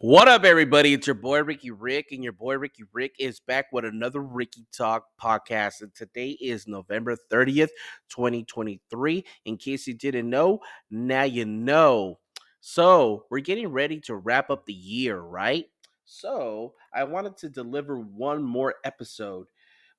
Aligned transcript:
What 0.00 0.26
up, 0.26 0.42
everybody? 0.42 0.94
It's 0.94 1.06
your 1.06 1.14
boy 1.14 1.44
Ricky 1.44 1.70
Rick, 1.70 2.08
and 2.10 2.24
your 2.24 2.32
boy 2.32 2.58
Ricky 2.58 2.82
Rick 2.92 3.14
is 3.20 3.38
back 3.38 3.66
with 3.70 3.84
another 3.84 4.20
Ricky 4.20 4.66
Talk 4.76 5.04
podcast. 5.22 5.80
And 5.80 5.94
today 5.94 6.30
is 6.40 6.66
November 6.66 7.16
30th, 7.30 7.68
2023. 8.08 9.24
In 9.44 9.56
case 9.56 9.86
you 9.86 9.94
didn't 9.94 10.28
know, 10.28 10.58
now 10.90 11.22
you 11.22 11.44
know. 11.44 12.18
So, 12.60 13.26
we're 13.30 13.38
getting 13.38 13.68
ready 13.68 14.00
to 14.00 14.16
wrap 14.16 14.50
up 14.50 14.66
the 14.66 14.72
year, 14.72 15.20
right? 15.20 15.66
So, 16.04 16.74
I 16.92 17.04
wanted 17.04 17.36
to 17.36 17.48
deliver 17.48 17.96
one 17.96 18.42
more 18.42 18.74
episode. 18.82 19.46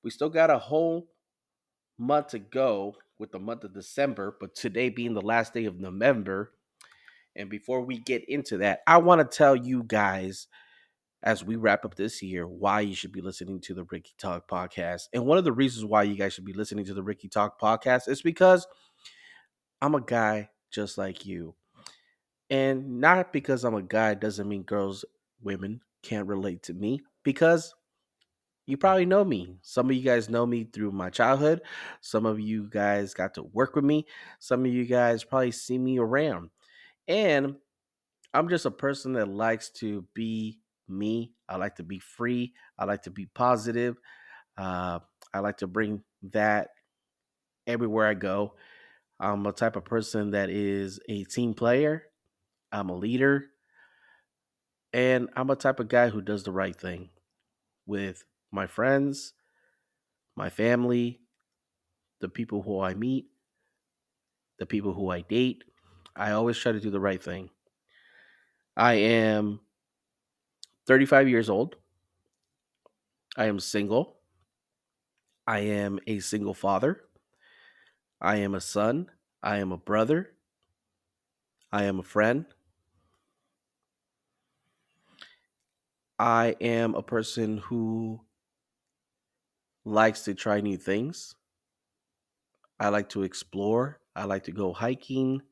We 0.04 0.10
still 0.10 0.30
got 0.30 0.50
a 0.50 0.58
whole 0.58 1.08
month 1.98 2.28
to 2.28 2.40
go 2.40 2.98
with 3.20 3.32
the 3.32 3.40
month 3.40 3.64
of 3.64 3.74
December, 3.74 4.36
but 4.38 4.54
today 4.54 4.90
being 4.90 5.14
the 5.14 5.22
last 5.22 5.54
day 5.54 5.64
of 5.64 5.80
November, 5.80 6.52
and 7.38 7.50
before 7.50 7.82
we 7.82 8.00
get 8.00 8.28
into 8.28 8.58
that, 8.58 8.82
I 8.88 8.98
want 8.98 9.20
to 9.22 9.38
tell 9.38 9.56
you 9.56 9.84
guys 9.84 10.48
as 11.24 11.44
we 11.44 11.56
wrap 11.56 11.86
up 11.86 11.96
this 11.96 12.22
year 12.22 12.48
why 12.48 12.82
you 12.82 12.94
should 12.94 13.12
be 13.12 13.22
listening 13.22 13.60
to 13.62 13.74
the 13.74 13.86
Ricky 13.86 14.14
Talk 14.18 14.50
podcast. 14.50 15.10
And 15.14 15.26
one 15.26 15.38
of 15.38 15.44
the 15.44 15.52
reasons 15.52 15.86
why 15.86 16.04
you 16.04 16.16
guys 16.16 16.34
should 16.34 16.46
be 16.46 16.54
listening 16.54 16.86
to 16.86 16.94
the 16.94 17.04
Ricky 17.04 17.28
Talk 17.28 17.60
podcast 17.60 18.08
is 18.08 18.22
because 18.22 18.68
I'm 19.82 19.96
a 19.96 20.02
guy 20.02 20.50
just 20.72 20.98
like 20.98 21.26
you. 21.26 21.56
And 22.50 23.02
not 23.02 23.34
because 23.34 23.64
I'm 23.64 23.76
a 23.76 23.82
guy 23.82 24.14
doesn't 24.14 24.48
mean 24.48 24.64
girls, 24.64 25.06
women 25.42 25.82
can't 26.02 26.28
relate 26.28 26.64
to 26.64 26.74
me 26.74 27.02
because 27.24 27.74
you 28.66 28.78
probably 28.78 29.06
know 29.06 29.24
me. 29.24 29.58
Some 29.62 29.90
of 29.90 29.96
you 29.96 30.04
guys 30.04 30.30
know 30.30 30.46
me 30.46 30.66
through 30.66 30.92
my 30.92 31.10
childhood. 31.10 31.62
Some 32.02 32.26
of 32.26 32.40
you 32.40 32.70
guys 32.70 33.14
got 33.14 33.34
to 33.36 33.44
work 33.44 33.76
with 33.76 33.86
me. 33.86 34.06
Some 34.40 34.66
of 34.66 34.72
you 34.72 34.86
guys 34.86 35.24
probably 35.24 35.52
see 35.52 35.78
me 35.78 35.98
around. 35.98 36.50
And 37.08 37.56
I'm 38.34 38.50
just 38.50 38.66
a 38.66 38.72
person 38.72 39.14
that 39.14 39.28
likes 39.28 39.70
to 39.80 40.06
be 40.14 40.60
me. 40.88 41.34
I 41.50 41.58
like 41.58 41.76
to 41.78 41.84
be 41.84 42.00
free. 42.00 42.54
I 42.78 42.86
like 42.86 43.04
to 43.04 43.12
be 43.12 43.26
positive. 43.26 43.98
Uh, 44.58 45.00
I 45.34 45.40
like 45.40 45.58
to 45.58 45.68
bring 45.68 46.04
that 46.32 46.70
everywhere 47.66 48.08
I 48.08 48.14
go. 48.14 48.56
I'm 49.20 49.46
a 49.46 49.52
type 49.52 49.76
of 49.76 49.86
person 49.86 50.32
that 50.32 50.50
is 50.50 51.00
a 51.10 51.24
team 51.26 51.54
player. 51.54 52.04
I'm 52.72 52.90
a 52.90 52.96
leader. 52.96 53.46
And 54.94 55.30
I'm 55.36 55.50
a 55.50 55.56
type 55.56 55.80
of 55.80 55.90
guy 55.90 56.10
who 56.10 56.22
does 56.22 56.44
the 56.44 56.52
right 56.52 56.76
thing 56.76 57.10
with 57.86 58.24
my 58.52 58.68
friends, 58.68 59.34
my 60.36 60.50
family, 60.50 61.22
the 62.22 62.30
people 62.30 62.62
who 62.62 62.80
I 62.82 62.94
meet, 62.94 63.28
the 64.60 64.66
people 64.66 64.94
who 64.94 65.10
I 65.10 65.22
date. 65.22 65.64
I 66.18 66.32
always 66.32 66.58
try 66.58 66.72
to 66.72 66.80
do 66.80 66.90
the 66.90 67.00
right 67.00 67.22
thing. 67.22 67.50
I 68.76 68.94
am 68.94 69.60
35 70.88 71.30
years 71.30 71.50
old. 71.50 71.76
I 73.38 73.46
am 73.46 73.60
single. 73.60 74.18
I 75.46 75.60
am 75.60 76.00
a 76.08 76.20
single 76.20 76.56
father. 76.56 77.04
I 78.20 78.38
am 78.38 78.56
a 78.56 78.62
son. 78.62 79.12
I 79.44 79.58
am 79.58 79.72
a 79.72 79.78
brother. 79.78 80.32
I 81.72 81.84
am 81.84 82.00
a 82.00 82.04
friend. 82.04 82.46
I 86.18 86.56
am 86.60 86.96
a 86.96 87.04
person 87.04 87.60
who 87.60 88.22
likes 89.86 90.24
to 90.24 90.34
try 90.34 90.62
new 90.62 90.78
things. 90.78 91.36
I 92.80 92.90
like 92.90 93.10
to 93.10 93.22
explore. 93.24 94.00
I 94.16 94.26
like 94.26 94.44
to 94.46 94.52
go 94.52 94.74
hiking. 94.74 95.44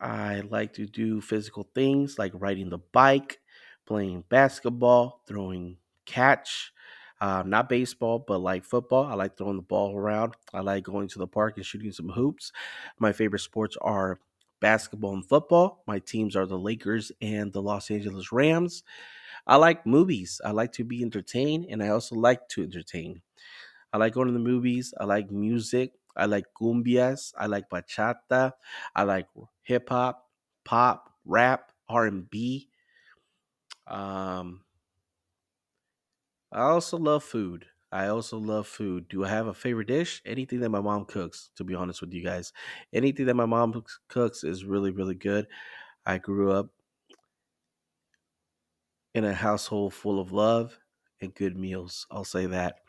I 0.00 0.40
like 0.48 0.72
to 0.74 0.86
do 0.86 1.20
physical 1.20 1.68
things 1.74 2.18
like 2.18 2.32
riding 2.34 2.70
the 2.70 2.78
bike, 2.78 3.40
playing 3.86 4.24
basketball, 4.28 5.22
throwing 5.26 5.76
catch, 6.06 6.72
uh, 7.20 7.42
not 7.46 7.68
baseball, 7.68 8.18
but 8.18 8.38
like 8.38 8.64
football. 8.64 9.04
I 9.04 9.14
like 9.14 9.36
throwing 9.36 9.56
the 9.56 9.62
ball 9.62 9.94
around. 9.96 10.34
I 10.54 10.60
like 10.60 10.84
going 10.84 11.08
to 11.08 11.18
the 11.18 11.26
park 11.26 11.56
and 11.56 11.66
shooting 11.66 11.92
some 11.92 12.08
hoops. 12.08 12.50
My 12.98 13.12
favorite 13.12 13.40
sports 13.40 13.76
are 13.82 14.18
basketball 14.60 15.14
and 15.14 15.26
football. 15.28 15.82
My 15.86 15.98
teams 15.98 16.34
are 16.34 16.46
the 16.46 16.58
Lakers 16.58 17.12
and 17.20 17.52
the 17.52 17.62
Los 17.62 17.90
Angeles 17.90 18.32
Rams. 18.32 18.82
I 19.46 19.56
like 19.56 19.86
movies. 19.86 20.40
I 20.44 20.52
like 20.52 20.72
to 20.72 20.84
be 20.84 21.02
entertained, 21.02 21.66
and 21.70 21.82
I 21.82 21.88
also 21.88 22.16
like 22.16 22.48
to 22.50 22.62
entertain. 22.62 23.22
I 23.92 23.98
like 23.98 24.14
going 24.14 24.28
to 24.28 24.32
the 24.32 24.38
movies. 24.40 24.94
I 25.00 25.04
like 25.04 25.30
music. 25.30 25.94
I 26.16 26.26
like 26.26 26.46
cumbias. 26.54 27.32
I 27.38 27.46
like 27.46 27.68
bachata. 27.70 28.52
I 28.94 29.02
like 29.04 29.28
hip 29.62 29.88
hop, 29.88 30.28
pop, 30.64 31.14
rap, 31.24 31.72
R 31.88 32.06
and 32.06 32.28
B. 32.28 32.68
Um, 33.86 34.64
I 36.52 36.62
also 36.62 36.96
love 36.98 37.24
food. 37.24 37.66
I 37.92 38.06
also 38.06 38.38
love 38.38 38.66
food. 38.68 39.08
Do 39.08 39.24
I 39.24 39.28
have 39.28 39.46
a 39.48 39.54
favorite 39.54 39.88
dish? 39.88 40.22
Anything 40.24 40.60
that 40.60 40.70
my 40.70 40.80
mom 40.80 41.04
cooks, 41.06 41.50
to 41.56 41.64
be 41.64 41.74
honest 41.74 42.00
with 42.00 42.12
you 42.12 42.22
guys. 42.22 42.52
Anything 42.92 43.26
that 43.26 43.34
my 43.34 43.46
mom 43.46 43.84
cooks 44.08 44.44
is 44.44 44.64
really, 44.64 44.92
really 44.92 45.16
good. 45.16 45.48
I 46.06 46.18
grew 46.18 46.52
up 46.52 46.70
in 49.14 49.24
a 49.24 49.34
household 49.34 49.94
full 49.94 50.20
of 50.20 50.32
love 50.32 50.78
and 51.20 51.34
good 51.34 51.56
meals. 51.56 52.06
I'll 52.10 52.24
say 52.24 52.46
that. 52.46 52.80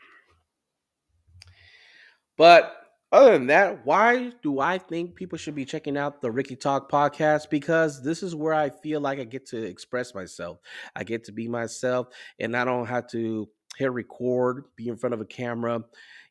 But 2.36 2.81
other 3.12 3.32
than 3.32 3.46
that, 3.48 3.84
why 3.84 4.32
do 4.42 4.58
I 4.58 4.78
think 4.78 5.14
people 5.14 5.36
should 5.36 5.54
be 5.54 5.66
checking 5.66 5.98
out 5.98 6.22
the 6.22 6.30
Ricky 6.30 6.56
Talk 6.56 6.90
podcast? 6.90 7.50
Because 7.50 8.02
this 8.02 8.22
is 8.22 8.34
where 8.34 8.54
I 8.54 8.70
feel 8.70 9.00
like 9.00 9.18
I 9.18 9.24
get 9.24 9.46
to 9.48 9.62
express 9.62 10.14
myself. 10.14 10.58
I 10.96 11.04
get 11.04 11.24
to 11.24 11.32
be 11.32 11.46
myself, 11.46 12.08
and 12.40 12.56
I 12.56 12.64
don't 12.64 12.86
have 12.86 13.06
to 13.08 13.48
hit 13.76 13.92
record, 13.92 14.64
be 14.76 14.88
in 14.88 14.96
front 14.96 15.12
of 15.12 15.20
a 15.20 15.26
camera. 15.26 15.84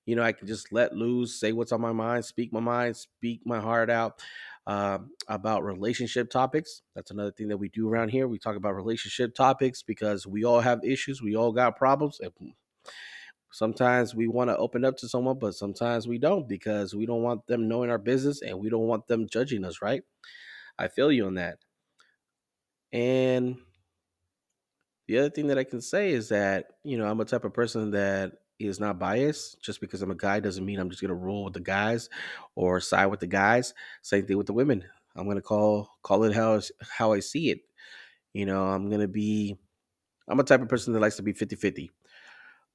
You 0.06 0.16
know, 0.16 0.24
I 0.24 0.32
can 0.32 0.48
just 0.48 0.74
let 0.74 0.96
loose, 0.96 1.40
say 1.40 1.52
what's 1.52 1.72
on 1.72 1.82
my 1.82 1.92
mind, 1.92 2.26
speak 2.26 2.52
my 2.52 2.60
mind, 2.60 2.98
speak 2.98 3.42
my 3.46 3.60
heart 3.60 3.92
out 3.92 4.20
uh, 4.66 4.98
about 5.28 5.64
relationship 5.64 6.32
topics. 6.32 6.82
That's 6.96 7.12
another 7.12 7.32
thing 7.32 7.50
that 7.50 7.58
we 7.58 7.70
do 7.70 7.88
around 7.88 8.10
here. 8.10 8.28
We 8.28 8.40
talk 8.40 8.56
about 8.56 8.76
relationship 8.76 9.36
topics 9.36 9.84
because 9.84 10.26
we 10.26 10.44
all 10.44 10.62
have 10.62 10.84
issues, 10.84 11.22
we 11.22 11.36
all 11.36 11.52
got 11.52 11.78
problems. 11.78 12.20
And 12.20 12.32
sometimes 13.52 14.16
we 14.16 14.28
want 14.28 14.50
to 14.50 14.58
open 14.58 14.84
up 14.84 14.98
to 14.98 15.08
someone, 15.08 15.38
but 15.40 15.56
sometimes 15.56 16.08
we 16.08 16.18
don't 16.18 16.48
because 16.48 16.96
we 16.96 17.06
don't 17.06 17.22
want 17.22 17.46
them 17.48 17.68
knowing 17.68 17.90
our 17.90 17.98
business 17.98 18.42
and 18.42 18.60
we 18.60 18.70
don't 18.70 18.88
want 18.88 19.08
them 19.08 19.28
judging 19.30 19.64
us, 19.64 19.82
right? 19.82 20.04
I 20.80 20.88
feel 20.88 21.12
you 21.12 21.28
on 21.28 21.36
that. 21.36 21.58
And 22.92 23.58
the 25.08 25.20
other 25.20 25.30
thing 25.30 25.48
that 25.48 25.58
I 25.58 25.64
can 25.64 25.82
say 25.82 26.12
is 26.12 26.30
that, 26.30 26.68
you 26.84 26.98
know, 26.98 27.06
I'm 27.06 27.20
a 27.20 27.26
type 27.26 27.46
of 27.46 27.54
person 27.54 27.92
that 27.92 28.34
is 28.60 28.80
not 28.80 29.00
biased. 29.00 29.62
Just 29.62 29.82
because 29.82 30.02
I'm 30.02 30.12
a 30.12 30.16
guy 30.16 30.40
doesn't 30.40 30.66
mean 30.66 30.80
I'm 30.80 30.90
just 30.90 31.02
gonna 31.02 31.16
rule 31.16 31.44
with 31.44 31.54
the 31.54 31.60
guys 31.60 32.10
or 32.56 32.80
side 32.80 33.08
with 33.08 33.20
the 33.20 33.28
guys. 33.28 33.74
Same 34.02 34.26
thing 34.26 34.38
with 34.38 34.48
the 34.48 34.54
women. 34.54 34.84
I'm 35.16 35.28
gonna 35.28 35.42
call 35.42 35.90
call 36.04 36.24
it 36.24 36.34
how 36.34 36.62
how 36.90 37.14
I 37.14 37.20
see 37.20 37.50
it. 37.50 37.62
You 38.34 38.46
know, 38.46 38.66
I'm 38.66 38.90
gonna 38.90 39.08
be 39.08 39.58
I'm 40.28 40.40
a 40.40 40.44
type 40.44 40.62
of 40.62 40.70
person 40.70 40.94
that 40.94 41.00
likes 41.00 41.18
to 41.18 41.24
be 41.24 41.34
50-50. 41.34 41.90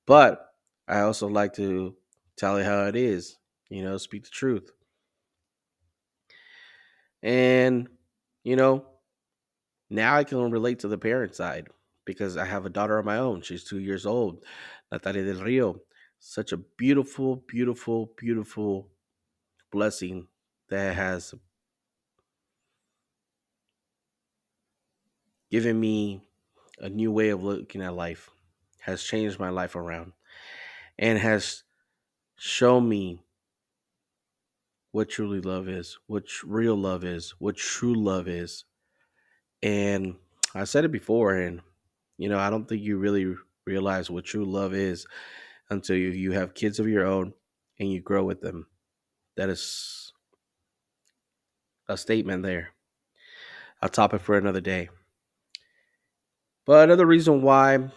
But 0.06 0.46
I 0.88 1.00
also 1.00 1.28
like 1.28 1.54
to 1.54 1.96
tell 2.36 2.56
it 2.56 2.64
how 2.64 2.84
it 2.84 2.96
is, 2.96 3.38
you 3.68 3.82
know, 3.82 3.96
speak 3.96 4.24
the 4.24 4.30
truth. 4.30 4.70
And, 7.22 7.88
you 8.44 8.56
know, 8.56 8.86
now 9.90 10.16
I 10.16 10.24
can 10.24 10.50
relate 10.50 10.80
to 10.80 10.88
the 10.88 10.98
parent 10.98 11.34
side 11.34 11.68
because 12.04 12.36
I 12.36 12.44
have 12.44 12.66
a 12.66 12.70
daughter 12.70 12.98
of 12.98 13.04
my 13.04 13.18
own. 13.18 13.42
She's 13.42 13.64
two 13.64 13.80
years 13.80 14.06
old, 14.06 14.44
Natalia 14.92 15.24
del 15.24 15.42
Rio. 15.42 15.80
Such 16.18 16.52
a 16.52 16.56
beautiful, 16.56 17.36
beautiful, 17.48 18.12
beautiful 18.16 18.88
blessing 19.72 20.28
that 20.68 20.94
has 20.94 21.34
given 25.50 25.78
me 25.78 26.20
a 26.78 26.88
new 26.88 27.10
way 27.10 27.30
of 27.30 27.42
looking 27.42 27.82
at 27.82 27.94
life, 27.94 28.30
has 28.80 29.02
changed 29.02 29.38
my 29.38 29.50
life 29.50 29.74
around 29.76 30.12
and 30.98 31.18
has 31.18 31.62
shown 32.36 32.88
me 32.88 33.22
what 34.92 35.10
truly 35.10 35.40
love 35.40 35.68
is, 35.68 35.98
what 36.06 36.24
real 36.44 36.76
love 36.76 37.04
is, 37.04 37.34
what 37.38 37.56
true 37.56 37.94
love 37.94 38.28
is. 38.28 38.64
And 39.62 40.16
I 40.54 40.64
said 40.64 40.84
it 40.84 40.92
before, 40.92 41.34
and 41.34 41.60
you 42.18 42.28
know, 42.28 42.38
I 42.38 42.50
don't 42.50 42.66
think 42.66 42.82
you 42.82 42.96
really 42.96 43.34
realize 43.66 44.10
what 44.10 44.24
true 44.24 44.44
love 44.44 44.72
is 44.72 45.06
until 45.70 45.96
you, 45.96 46.08
you 46.08 46.32
have 46.32 46.54
kids 46.54 46.78
of 46.78 46.88
your 46.88 47.04
own 47.04 47.34
and 47.78 47.90
you 47.90 48.00
grow 48.00 48.24
with 48.24 48.40
them. 48.40 48.66
That 49.36 49.50
is 49.50 50.12
a 51.88 51.96
statement 51.96 52.42
there. 52.42 52.70
A 53.82 53.88
topic 53.88 54.22
for 54.22 54.38
another 54.38 54.62
day. 54.62 54.88
But 56.64 56.84
another 56.84 57.06
reason 57.06 57.42
why 57.42 57.90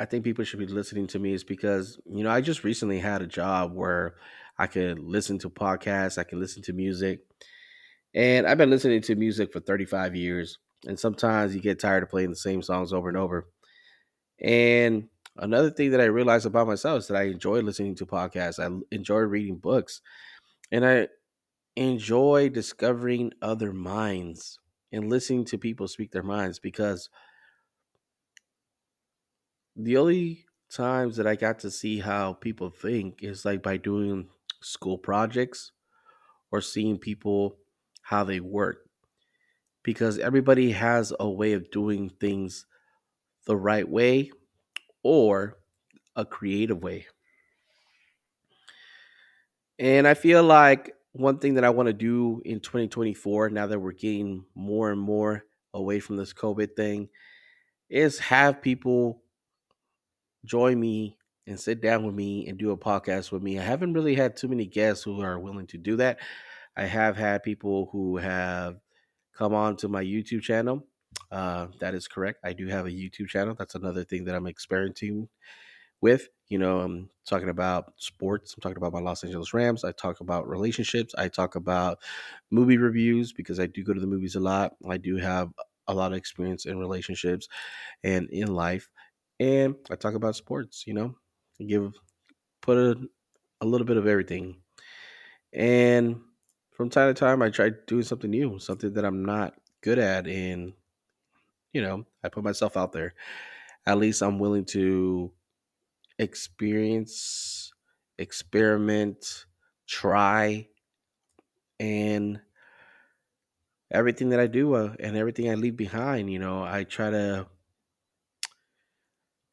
I 0.00 0.06
think 0.06 0.24
people 0.24 0.44
should 0.44 0.58
be 0.58 0.66
listening 0.66 1.06
to 1.08 1.18
me 1.18 1.34
is 1.34 1.44
because, 1.44 2.00
you 2.10 2.24
know, 2.24 2.30
I 2.30 2.40
just 2.40 2.64
recently 2.64 2.98
had 2.98 3.20
a 3.22 3.26
job 3.26 3.74
where 3.74 4.16
I 4.58 4.66
could 4.66 4.98
listen 4.98 5.38
to 5.40 5.50
podcasts, 5.50 6.18
I 6.18 6.24
can 6.24 6.40
listen 6.40 6.62
to 6.64 6.72
music. 6.72 7.20
And 8.14 8.46
I've 8.46 8.58
been 8.58 8.70
listening 8.70 9.02
to 9.02 9.14
music 9.16 9.52
for 9.52 9.60
35 9.60 10.16
years. 10.16 10.58
And 10.86 10.98
sometimes 10.98 11.54
you 11.54 11.60
get 11.60 11.78
tired 11.80 12.02
of 12.02 12.10
playing 12.10 12.30
the 12.30 12.36
same 12.36 12.62
songs 12.62 12.92
over 12.92 13.08
and 13.08 13.18
over. 13.18 13.48
And 14.40 15.08
another 15.36 15.70
thing 15.70 15.90
that 15.92 16.00
I 16.00 16.06
realized 16.06 16.46
about 16.46 16.66
myself 16.66 17.00
is 17.00 17.08
that 17.08 17.18
I 17.18 17.24
enjoy 17.24 17.60
listening 17.60 17.96
to 17.96 18.06
podcasts. 18.06 18.58
I 18.58 18.80
enjoy 18.94 19.20
reading 19.20 19.58
books. 19.58 20.02
And 20.72 20.86
I 20.86 21.08
enjoy 21.76 22.48
discovering 22.50 23.32
other 23.42 23.72
minds 23.72 24.58
and 24.92 25.10
listening 25.10 25.44
to 25.46 25.58
people 25.58 25.88
speak 25.88 26.12
their 26.12 26.22
minds 26.22 26.58
because 26.58 27.10
the 29.84 29.96
only 29.96 30.44
times 30.70 31.16
that 31.16 31.26
I 31.26 31.36
got 31.36 31.58
to 31.60 31.70
see 31.70 31.98
how 31.98 32.34
people 32.34 32.70
think 32.70 33.22
is 33.22 33.44
like 33.44 33.62
by 33.62 33.76
doing 33.76 34.28
school 34.60 34.98
projects 34.98 35.72
or 36.52 36.60
seeing 36.60 36.98
people 36.98 37.56
how 38.02 38.24
they 38.24 38.40
work 38.40 38.88
because 39.82 40.18
everybody 40.18 40.72
has 40.72 41.12
a 41.18 41.28
way 41.28 41.54
of 41.54 41.70
doing 41.70 42.10
things 42.20 42.66
the 43.46 43.56
right 43.56 43.88
way 43.88 44.30
or 45.02 45.56
a 46.14 46.24
creative 46.24 46.82
way. 46.82 47.06
And 49.78 50.06
I 50.06 50.14
feel 50.14 50.42
like 50.42 50.94
one 51.12 51.38
thing 51.38 51.54
that 51.54 51.64
I 51.64 51.70
want 51.70 51.86
to 51.86 51.94
do 51.94 52.42
in 52.44 52.60
2024, 52.60 53.48
now 53.48 53.66
that 53.66 53.80
we're 53.80 53.92
getting 53.92 54.44
more 54.54 54.90
and 54.90 55.00
more 55.00 55.44
away 55.72 56.00
from 56.00 56.16
this 56.16 56.34
COVID 56.34 56.76
thing, 56.76 57.08
is 57.88 58.18
have 58.18 58.60
people 58.60 59.22
join 60.44 60.78
me 60.78 61.16
and 61.46 61.58
sit 61.58 61.80
down 61.80 62.04
with 62.04 62.14
me 62.14 62.48
and 62.48 62.58
do 62.58 62.70
a 62.70 62.76
podcast 62.76 63.32
with 63.32 63.42
me. 63.42 63.58
I 63.58 63.62
haven't 63.62 63.94
really 63.94 64.14
had 64.14 64.36
too 64.36 64.48
many 64.48 64.66
guests 64.66 65.04
who 65.04 65.20
are 65.22 65.38
willing 65.38 65.66
to 65.68 65.78
do 65.78 65.96
that. 65.96 66.18
I 66.76 66.84
have 66.84 67.16
had 67.16 67.42
people 67.42 67.88
who 67.92 68.16
have 68.18 68.76
come 69.34 69.54
on 69.54 69.76
to 69.78 69.88
my 69.88 70.04
YouTube 70.04 70.42
channel. 70.42 70.86
Uh, 71.30 71.68
that 71.80 71.94
is 71.94 72.06
correct. 72.06 72.40
I 72.44 72.52
do 72.52 72.68
have 72.68 72.86
a 72.86 72.90
YouTube 72.90 73.28
channel. 73.28 73.54
That's 73.58 73.74
another 73.74 74.04
thing 74.04 74.24
that 74.24 74.34
I'm 74.34 74.46
experimenting 74.46 75.28
with. 76.00 76.28
You 76.48 76.58
know, 76.58 76.80
I'm 76.80 77.10
talking 77.26 77.48
about 77.48 77.92
sports. 77.96 78.54
I'm 78.54 78.60
talking 78.60 78.76
about 78.76 78.92
my 78.92 79.00
Los 79.00 79.24
Angeles 79.24 79.54
Rams. 79.54 79.84
I 79.84 79.92
talk 79.92 80.20
about 80.20 80.48
relationships. 80.48 81.14
I 81.16 81.28
talk 81.28 81.54
about 81.56 81.98
movie 82.50 82.78
reviews 82.78 83.32
because 83.32 83.60
I 83.60 83.66
do 83.66 83.84
go 83.84 83.92
to 83.92 84.00
the 84.00 84.06
movies 84.06 84.34
a 84.36 84.40
lot. 84.40 84.72
I 84.88 84.96
do 84.96 85.16
have 85.16 85.52
a 85.86 85.94
lot 85.94 86.12
of 86.12 86.18
experience 86.18 86.66
in 86.66 86.78
relationships 86.78 87.48
and 88.04 88.28
in 88.30 88.54
life. 88.54 88.88
And 89.40 89.76
I 89.90 89.96
talk 89.96 90.14
about 90.14 90.36
sports, 90.36 90.86
you 90.86 90.94
know, 90.94 91.16
I 91.60 91.64
give 91.64 91.94
put 92.62 92.78
a, 92.78 93.08
a 93.60 93.66
little 93.66 93.86
bit 93.86 93.98
of 93.98 94.06
everything. 94.06 94.62
And 95.52 96.22
from 96.72 96.90
time 96.90 97.14
to 97.14 97.18
time 97.18 97.42
I 97.42 97.50
try 97.50 97.70
doing 97.86 98.04
something 98.04 98.30
new, 98.30 98.58
something 98.60 98.94
that 98.94 99.04
I'm 99.04 99.24
not 99.24 99.54
good 99.82 99.98
at 99.98 100.26
and 100.28 100.74
you 101.72 101.82
know, 101.82 102.06
I 102.24 102.28
put 102.28 102.44
myself 102.44 102.76
out 102.76 102.92
there. 102.92 103.14
At 103.86 103.98
least 103.98 104.22
I'm 104.22 104.38
willing 104.38 104.64
to 104.66 105.32
experience, 106.18 107.72
experiment, 108.18 109.46
try, 109.86 110.68
and 111.78 112.40
everything 113.90 114.30
that 114.30 114.40
I 114.40 114.46
do 114.46 114.74
uh, 114.74 114.94
and 115.00 115.16
everything 115.16 115.50
I 115.50 115.54
leave 115.54 115.76
behind, 115.76 116.30
you 116.30 116.38
know, 116.38 116.62
I 116.62 116.84
try 116.84 117.10
to 117.10 117.46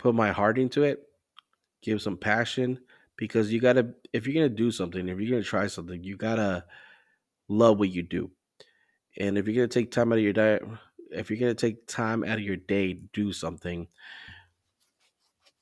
put 0.07 0.15
my 0.15 0.31
heart 0.31 0.57
into 0.57 0.83
it, 0.83 1.03
give 1.81 2.01
some 2.01 2.17
passion 2.17 2.79
because 3.17 3.51
you 3.51 3.59
got 3.59 3.73
to 3.73 3.93
if 4.13 4.25
you're 4.25 4.33
going 4.33 4.49
to 4.49 4.63
do 4.63 4.71
something, 4.71 5.07
if 5.07 5.19
you're 5.19 5.31
going 5.31 5.43
to 5.43 5.49
try 5.49 5.67
something, 5.67 6.03
you 6.03 6.15
got 6.15 6.35
to 6.35 6.63
love 7.49 7.79
what 7.79 7.89
you 7.89 8.03
do. 8.03 8.31
And 9.19 9.37
if 9.37 9.45
you're 9.45 9.55
going 9.55 9.69
to 9.69 9.79
take 9.79 9.91
time 9.91 10.11
out 10.13 10.19
of 10.19 10.23
your 10.23 10.33
day, 10.33 10.59
if 11.11 11.29
you're 11.29 11.39
going 11.39 11.55
to 11.55 11.59
take 11.59 11.87
time 11.87 12.23
out 12.23 12.37
of 12.37 12.43
your 12.43 12.55
day 12.55 12.93
do 13.13 13.33
something, 13.33 13.87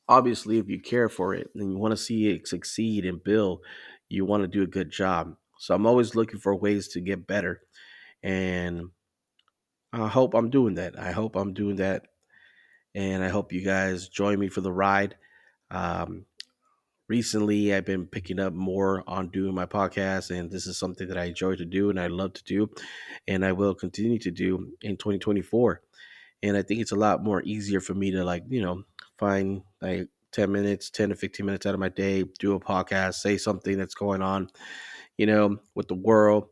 obviously 0.07 0.59
if 0.59 0.69
you 0.69 0.79
care 0.79 1.09
for 1.09 1.33
it 1.33 1.49
and 1.55 1.71
you 1.71 1.77
want 1.77 1.91
to 1.91 1.97
see 1.97 2.29
it 2.29 2.47
succeed 2.47 3.05
and 3.05 3.23
build 3.23 3.61
you 4.09 4.23
want 4.23 4.43
to 4.43 4.47
do 4.47 4.61
a 4.61 4.67
good 4.67 4.91
job 4.91 5.35
so 5.57 5.73
i'm 5.73 5.85
always 5.85 6.15
looking 6.15 6.39
for 6.39 6.55
ways 6.55 6.87
to 6.87 7.01
get 7.01 7.25
better 7.25 7.61
and 8.21 8.83
i 9.93 10.07
hope 10.07 10.35
i'm 10.35 10.49
doing 10.49 10.75
that 10.75 10.97
i 10.99 11.11
hope 11.11 11.35
i'm 11.35 11.53
doing 11.53 11.77
that 11.77 12.03
and 12.95 13.23
i 13.23 13.27
hope 13.27 13.53
you 13.53 13.61
guys 13.61 14.09
join 14.09 14.39
me 14.39 14.47
for 14.47 14.61
the 14.61 14.71
ride. 14.71 15.15
Um, 15.69 16.25
recently 17.07 17.73
i've 17.73 17.85
been 17.85 18.07
picking 18.07 18.39
up 18.39 18.53
more 18.53 19.03
on 19.05 19.29
doing 19.29 19.53
my 19.53 19.65
podcast 19.65 20.35
and 20.35 20.49
this 20.49 20.65
is 20.65 20.77
something 20.77 21.07
that 21.07 21.17
i 21.17 21.25
enjoy 21.25 21.55
to 21.55 21.65
do 21.65 21.89
and 21.89 21.99
i 21.99 22.07
love 22.07 22.33
to 22.33 22.43
do 22.43 22.69
and 23.27 23.45
i 23.45 23.51
will 23.51 23.75
continue 23.75 24.17
to 24.17 24.31
do 24.31 24.71
in 24.81 24.97
2024 24.97 25.81
and 26.41 26.57
i 26.57 26.61
think 26.61 26.81
it's 26.81 26.91
a 26.91 26.95
lot 26.95 27.23
more 27.23 27.43
easier 27.43 27.79
for 27.79 27.93
me 27.93 28.09
to 28.09 28.23
like 28.23 28.43
you 28.49 28.61
know 28.61 28.81
find 29.19 29.61
like 29.81 30.07
10 30.31 30.51
minutes 30.51 30.89
10 30.89 31.09
to 31.09 31.15
15 31.15 31.45
minutes 31.45 31.65
out 31.65 31.75
of 31.75 31.79
my 31.79 31.89
day 31.89 32.23
do 32.39 32.55
a 32.55 32.59
podcast 32.59 33.15
say 33.15 33.37
something 33.37 33.77
that's 33.77 33.95
going 33.95 34.23
on 34.23 34.49
you 35.17 35.27
know 35.27 35.57
with 35.75 35.87
the 35.87 35.95
world 35.95 36.47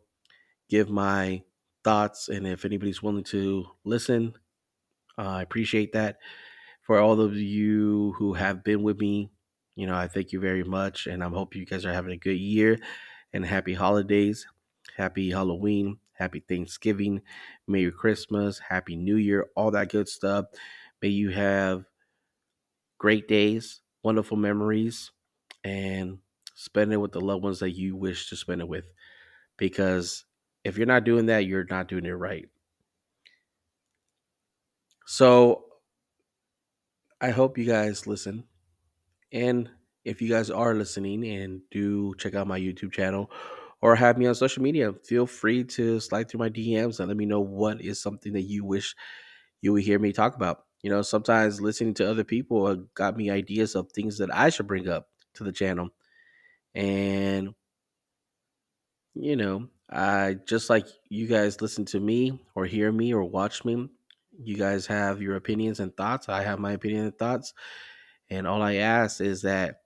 give 0.70 0.90
my 0.90 1.42
thoughts 1.84 2.30
and 2.30 2.46
if 2.46 2.64
anybody's 2.64 3.02
willing 3.02 3.24
to 3.24 3.66
listen 3.84 4.34
uh, 5.18 5.22
i 5.22 5.42
appreciate 5.42 5.94
that 5.94 6.18
for 6.82 7.00
all 7.00 7.20
of 7.22 7.36
you 7.36 8.14
who 8.18 8.34
have 8.34 8.64
been 8.64 8.84
with 8.84 9.00
me 9.00 9.32
you 9.76 9.88
know 9.88 9.96
i 9.96 10.08
thank 10.08 10.32
you 10.32 10.40
very 10.40 10.64
much 10.64 11.08
and 11.08 11.24
i 11.24 11.30
hope 11.30 11.56
you 11.56 11.66
guys 11.66 11.86
are 11.86 11.94
having 11.94 12.14
a 12.14 12.18
good 12.18 12.38
year 12.40 12.78
and 13.34 13.46
happy 13.46 13.74
holidays 13.74 14.48
happy 14.98 15.32
halloween 15.32 16.00
happy 16.14 16.40
thanksgiving 16.42 17.22
merry 17.68 17.92
christmas 17.92 18.60
happy 18.60 18.96
new 18.96 19.16
year 19.18 19.48
all 19.56 19.72
that 19.72 19.90
good 19.90 20.08
stuff 20.10 20.46
may 21.02 21.10
you 21.10 21.30
have 21.32 21.86
great 22.98 23.28
days, 23.28 23.82
wonderful 24.04 24.38
memories, 24.38 25.12
and 25.64 26.20
spend 26.56 26.94
it 26.94 26.98
with 26.98 27.12
the 27.12 27.22
loved 27.22 27.44
ones 27.44 27.60
that 27.60 27.72
you 27.72 27.96
wish 27.96 28.30
to 28.30 28.36
spend 28.36 28.62
it 28.62 28.68
with. 28.68 28.86
Because 29.58 30.26
if 30.64 30.78
you're 30.78 30.88
not 30.88 31.04
doing 31.04 31.28
that, 31.28 31.46
you're 31.46 31.66
not 31.70 31.88
doing 31.88 32.06
it 32.06 32.12
right. 32.12 32.50
So 35.14 35.66
I 37.22 37.30
hope 37.30 37.56
you 37.60 37.66
guys 37.66 38.08
listen. 38.08 38.46
And 39.32 39.70
if 40.06 40.24
you 40.24 40.30
guys 40.30 40.50
are 40.50 40.74
listening 40.74 41.24
and 41.28 41.62
do 41.72 42.16
check 42.16 42.34
out 42.34 42.48
my 42.48 42.60
YouTube 42.60 42.92
channel 42.94 43.32
or 43.82 43.96
have 43.96 44.18
me 44.18 44.26
on 44.26 44.34
social 44.34 44.64
media, 44.64 44.92
feel 45.06 45.28
free 45.28 45.66
to 45.66 46.00
slide 46.00 46.30
through 46.30 46.40
my 46.40 46.50
DMs 46.50 47.00
and 47.00 47.10
let 47.10 47.18
me 47.18 47.28
know 47.28 47.42
what 47.42 47.80
is 47.80 48.02
something 48.02 48.34
that 48.34 48.44
you 48.44 48.66
wish 48.66 48.96
you 49.62 49.74
would 49.74 49.84
hear 49.84 50.00
me 50.00 50.14
talk 50.14 50.36
about. 50.36 50.66
You 50.82 50.90
know, 50.90 51.04
sometimes 51.04 51.62
listening 51.62 51.94
to 51.96 52.10
other 52.10 52.24
people 52.24 52.76
got 52.96 53.16
me 53.16 53.30
ideas 53.30 53.76
of 53.76 53.92
things 53.92 54.18
that 54.18 54.34
I 54.34 54.50
should 54.50 54.68
bring 54.68 54.90
up 54.90 55.10
to 55.36 55.44
the 55.44 55.52
channel. 55.52 55.90
And, 56.74 57.54
you 59.16 59.36
know, 59.36 59.68
I 59.90 60.38
just 60.46 60.70
like 60.70 60.88
you 61.10 61.28
guys 61.28 61.62
listen 61.62 61.86
to 61.86 62.00
me 62.00 62.44
or 62.56 62.66
hear 62.66 62.92
me 62.92 63.14
or 63.14 63.24
watch 63.24 63.64
me. 63.64 63.90
You 64.42 64.56
guys 64.56 64.88
have 64.88 65.22
your 65.22 65.36
opinions 65.36 65.80
and 65.80 65.96
thoughts. 65.96 66.30
I 66.30 66.44
have 66.44 66.60
my 66.60 66.72
opinion 66.72 67.06
and 67.06 67.18
thoughts. 67.18 67.54
And 68.30 68.48
all 68.48 68.62
I 68.62 68.76
ask 68.76 69.22
is 69.22 69.42
that 69.44 69.82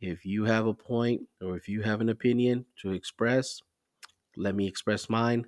if 0.00 0.26
you 0.26 0.44
have 0.44 0.66
a 0.66 0.74
point 0.74 1.22
or 1.40 1.56
if 1.56 1.68
you 1.68 1.82
have 1.82 2.00
an 2.00 2.08
opinion 2.08 2.66
to 2.82 2.92
express, 2.92 3.62
let 4.36 4.54
me 4.54 4.66
express 4.66 5.08
mine. 5.08 5.46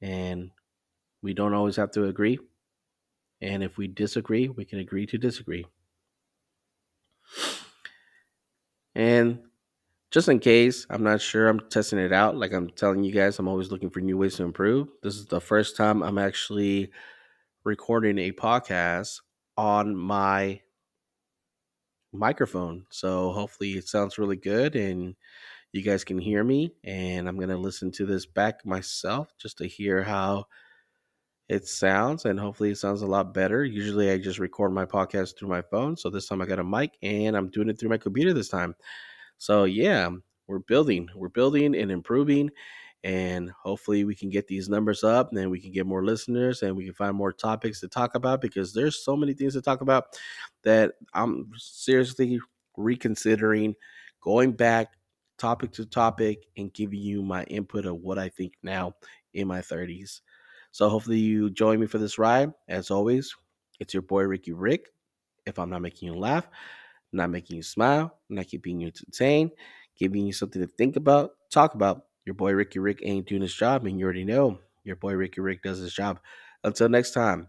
And 0.00 0.50
we 1.22 1.32
don't 1.32 1.54
always 1.54 1.76
have 1.76 1.90
to 1.92 2.04
agree. 2.04 2.38
And 3.40 3.62
if 3.62 3.76
we 3.76 3.88
disagree, 3.88 4.48
we 4.48 4.64
can 4.64 4.78
agree 4.78 5.06
to 5.06 5.18
disagree. 5.18 5.66
And 8.94 9.40
just 10.10 10.28
in 10.28 10.38
case, 10.38 10.86
I'm 10.88 11.02
not 11.02 11.20
sure, 11.20 11.48
I'm 11.48 11.60
testing 11.68 11.98
it 11.98 12.12
out. 12.12 12.36
Like 12.36 12.52
I'm 12.52 12.70
telling 12.70 13.02
you 13.02 13.12
guys, 13.12 13.38
I'm 13.38 13.48
always 13.48 13.72
looking 13.72 13.90
for 13.90 14.00
new 14.00 14.16
ways 14.16 14.36
to 14.36 14.44
improve. 14.44 14.88
This 15.02 15.16
is 15.16 15.26
the 15.26 15.40
first 15.40 15.76
time 15.76 16.02
I'm 16.02 16.18
actually 16.18 16.92
recording 17.64 18.18
a 18.18 18.30
podcast 18.30 19.20
on 19.56 19.96
my 19.96 20.60
microphone. 22.12 22.84
So 22.90 23.32
hopefully 23.32 23.72
it 23.72 23.88
sounds 23.88 24.18
really 24.18 24.36
good 24.36 24.76
and 24.76 25.14
you 25.72 25.82
guys 25.82 26.04
can 26.04 26.18
hear 26.18 26.44
me. 26.44 26.74
And 26.84 27.26
I'm 27.26 27.36
going 27.36 27.48
to 27.48 27.56
listen 27.56 27.90
to 27.92 28.06
this 28.06 28.26
back 28.26 28.66
myself 28.66 29.32
just 29.38 29.58
to 29.58 29.66
hear 29.66 30.02
how 30.02 30.44
it 31.48 31.66
sounds 31.66 32.26
and 32.26 32.38
hopefully 32.38 32.70
it 32.70 32.78
sounds 32.78 33.02
a 33.02 33.06
lot 33.06 33.32
better. 33.32 33.64
Usually 33.64 34.10
I 34.10 34.18
just 34.18 34.38
record 34.38 34.72
my 34.72 34.84
podcast 34.84 35.38
through 35.38 35.48
my 35.48 35.62
phone. 35.62 35.96
So 35.96 36.10
this 36.10 36.26
time 36.26 36.42
I 36.42 36.46
got 36.46 36.58
a 36.58 36.64
mic 36.64 36.98
and 37.02 37.36
I'm 37.36 37.48
doing 37.48 37.70
it 37.70 37.78
through 37.78 37.90
my 37.90 37.98
computer 37.98 38.34
this 38.34 38.48
time. 38.48 38.74
So 39.38 39.64
yeah, 39.64 40.10
we're 40.46 40.60
building, 40.60 41.08
we're 41.14 41.28
building 41.28 41.74
and 41.74 41.90
improving. 41.90 42.50
And 43.04 43.50
hopefully 43.50 44.04
we 44.04 44.14
can 44.14 44.30
get 44.30 44.48
these 44.48 44.70
numbers 44.70 45.04
up 45.04 45.28
and 45.28 45.36
then 45.36 45.50
we 45.50 45.60
can 45.60 45.72
get 45.72 45.86
more 45.86 46.02
listeners 46.02 46.62
and 46.62 46.74
we 46.74 46.86
can 46.86 46.94
find 46.94 47.14
more 47.14 47.32
topics 47.32 47.78
to 47.80 47.88
talk 47.88 48.14
about 48.14 48.40
because 48.40 48.72
there's 48.72 49.04
so 49.04 49.14
many 49.14 49.34
things 49.34 49.52
to 49.52 49.60
talk 49.60 49.82
about 49.82 50.04
that 50.62 50.92
I'm 51.12 51.50
seriously 51.58 52.40
reconsidering 52.78 53.74
going 54.22 54.52
back 54.52 54.94
topic 55.36 55.72
to 55.72 55.84
topic 55.84 56.46
and 56.56 56.72
giving 56.72 57.00
you 57.00 57.22
my 57.22 57.44
input 57.44 57.84
of 57.84 57.96
what 57.96 58.18
I 58.18 58.30
think 58.30 58.54
now 58.62 58.94
in 59.34 59.48
my 59.48 59.60
30s. 59.60 60.22
So 60.72 60.88
hopefully 60.88 61.18
you 61.18 61.50
join 61.50 61.78
me 61.78 61.86
for 61.86 61.98
this 61.98 62.18
ride. 62.18 62.52
As 62.68 62.90
always, 62.90 63.34
it's 63.80 63.92
your 63.92 64.02
boy 64.02 64.22
Ricky 64.22 64.52
Rick. 64.54 64.88
If 65.44 65.58
I'm 65.58 65.68
not 65.68 65.82
making 65.82 66.08
you 66.08 66.14
laugh, 66.14 66.48
not 67.12 67.28
making 67.28 67.56
you 67.56 67.62
smile, 67.62 68.18
not 68.30 68.48
keeping 68.48 68.80
you 68.80 68.86
entertained, 68.86 69.50
giving 69.98 70.26
you 70.26 70.32
something 70.32 70.62
to 70.62 70.68
think 70.68 70.96
about, 70.96 71.32
talk 71.50 71.74
about, 71.74 72.06
your 72.24 72.34
boy 72.34 72.52
Ricky 72.52 72.78
Rick 72.78 73.00
ain't 73.02 73.26
doing 73.28 73.42
his 73.42 73.54
job, 73.54 73.86
and 73.86 73.98
you 73.98 74.04
already 74.04 74.24
know 74.24 74.58
your 74.84 74.96
boy 74.96 75.14
Ricky 75.14 75.40
Rick 75.40 75.62
does 75.62 75.78
his 75.78 75.94
job. 75.94 76.20
Until 76.62 76.88
next 76.88 77.12
time, 77.12 77.48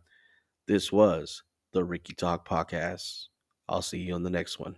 this 0.67 0.91
was 0.91 1.43
the 1.73 1.83
Ricky 1.83 2.13
Talk 2.13 2.47
Podcast. 2.47 3.25
I'll 3.67 3.81
see 3.81 3.99
you 3.99 4.13
on 4.13 4.23
the 4.23 4.29
next 4.29 4.59
one. 4.59 4.75